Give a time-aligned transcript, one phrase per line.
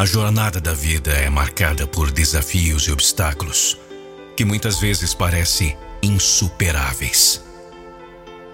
[0.00, 3.76] A jornada da vida é marcada por desafios e obstáculos
[4.34, 7.44] que muitas vezes parecem insuperáveis.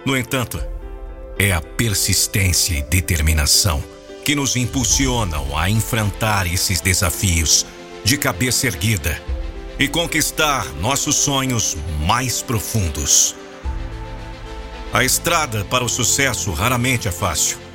[0.04, 0.61] No entanto,
[1.38, 3.80] é a persistência e determinação
[4.25, 7.64] que nos impulsionam a enfrentar esses desafios
[8.03, 9.22] de cabeça erguida
[9.79, 13.36] e conquistar nossos sonhos mais profundos.
[14.93, 17.66] A estrada para o sucesso raramente é fácil.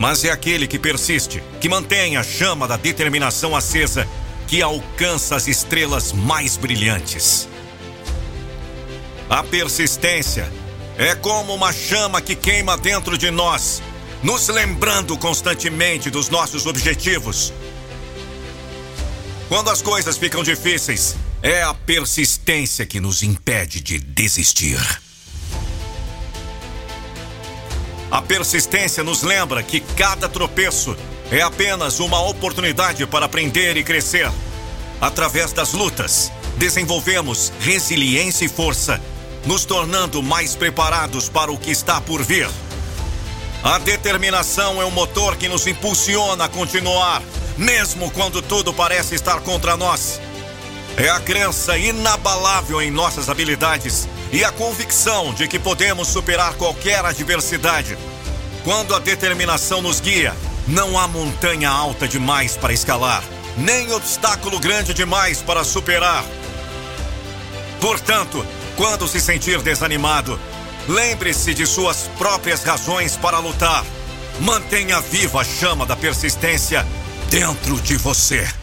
[0.00, 4.08] Mas é aquele que persiste, que mantém a chama da determinação acesa,
[4.48, 7.46] que alcança as estrelas mais brilhantes.
[9.28, 10.50] A persistência
[10.96, 13.82] é como uma chama que queima dentro de nós,
[14.22, 17.52] nos lembrando constantemente dos nossos objetivos.
[19.50, 24.78] Quando as coisas ficam difíceis, é a persistência que nos impede de desistir.
[28.10, 30.96] A persistência nos lembra que cada tropeço
[31.30, 34.28] é apenas uma oportunidade para aprender e crescer.
[35.00, 39.00] Através das lutas, desenvolvemos resiliência e força,
[39.46, 42.48] nos tornando mais preparados para o que está por vir.
[43.62, 47.22] A determinação é o motor que nos impulsiona a continuar,
[47.56, 50.20] mesmo quando tudo parece estar contra nós.
[51.00, 57.02] É a crença inabalável em nossas habilidades e a convicção de que podemos superar qualquer
[57.02, 57.96] adversidade.
[58.64, 60.36] Quando a determinação nos guia,
[60.68, 63.24] não há montanha alta demais para escalar,
[63.56, 66.22] nem obstáculo grande demais para superar.
[67.80, 70.38] Portanto, quando se sentir desanimado,
[70.86, 73.86] lembre-se de suas próprias razões para lutar.
[74.38, 76.86] Mantenha viva a chama da persistência
[77.30, 78.59] dentro de você.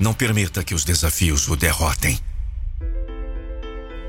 [0.00, 2.18] Não permita que os desafios o derrotem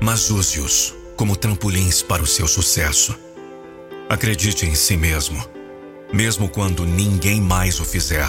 [0.02, 3.16] mas use-os como trampolins para o seu sucesso.
[4.08, 5.42] Acredite em si mesmo,
[6.12, 8.26] mesmo quando ninguém mais o fizer,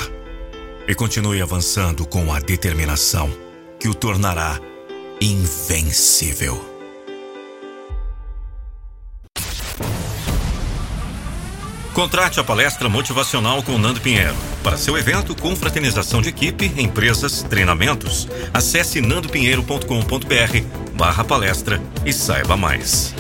[0.88, 3.32] e continue avançando com a determinação
[3.80, 4.60] que o tornará
[5.20, 6.64] invencível.
[11.94, 14.53] Contrate a palestra motivacional com Nando Pinheiro.
[14.64, 22.56] Para seu evento, com fraternização de equipe, empresas, treinamentos, acesse nandopinheiro.com.br barra palestra e saiba
[22.56, 23.14] mais.